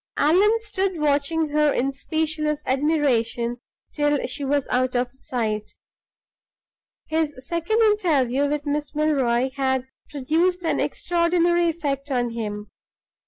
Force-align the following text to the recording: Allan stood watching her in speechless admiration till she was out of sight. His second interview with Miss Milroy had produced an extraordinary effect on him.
Allan 0.17 0.57
stood 0.61 0.99
watching 0.99 1.49
her 1.49 1.71
in 1.71 1.93
speechless 1.93 2.63
admiration 2.65 3.57
till 3.93 4.25
she 4.25 4.43
was 4.43 4.67
out 4.71 4.95
of 4.95 5.13
sight. 5.13 5.75
His 7.07 7.35
second 7.47 7.83
interview 7.83 8.47
with 8.49 8.65
Miss 8.65 8.95
Milroy 8.95 9.51
had 9.57 9.83
produced 10.09 10.63
an 10.65 10.79
extraordinary 10.79 11.69
effect 11.69 12.09
on 12.09 12.31
him. 12.31 12.71